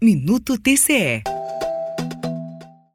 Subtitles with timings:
[0.00, 1.24] Minuto TCE.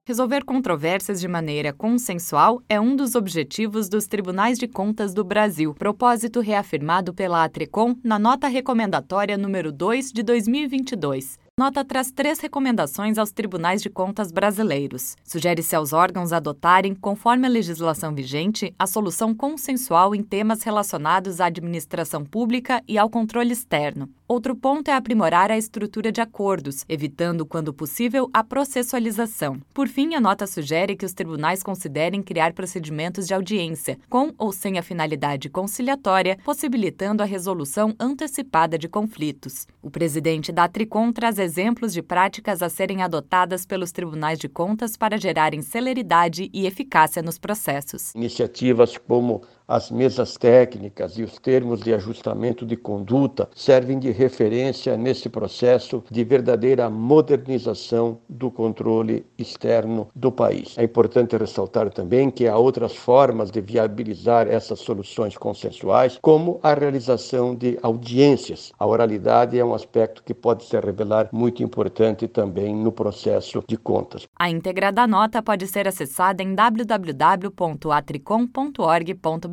[0.08, 5.74] Resolver controvérsias de maneira consensual é um dos objetivos dos Tribunais de Contas do Brasil,
[5.74, 13.20] propósito reafirmado pela Atrecom na nota recomendatória número 2 de 2022 nota traz três recomendações
[13.20, 15.16] aos tribunais de contas brasileiros.
[15.24, 21.46] Sugere-se aos órgãos adotarem, conforme a legislação vigente, a solução consensual em temas relacionados à
[21.46, 24.10] administração pública e ao controle externo.
[24.28, 29.62] Outro ponto é aprimorar a estrutura de acordos, evitando, quando possível, a processualização.
[29.72, 34.52] Por fim, a nota sugere que os tribunais considerem criar procedimentos de audiência, com ou
[34.52, 39.68] sem a finalidade conciliatória, possibilitando a resolução antecipada de conflitos.
[39.84, 44.98] O presidente da Tricom traz exemplos de práticas a serem adotadas pelos tribunais de contas
[44.98, 48.16] para gerarem celeridade e eficácia nos processos.
[48.16, 54.98] Iniciativas como as mesas técnicas e os termos de ajustamento de conduta servem de referência
[54.98, 60.76] nesse processo de verdadeira modernização do controle externo do país.
[60.78, 66.74] É importante ressaltar também que há outras formas de viabilizar essas soluções consensuais, como a
[66.74, 68.72] realização de audiências.
[68.78, 73.78] A oralidade é um aspecto que pode se revelar muito importante também no processo de
[73.78, 74.28] contas.
[74.38, 79.53] A íntegra da nota pode ser acessada em www.atricom.org.br.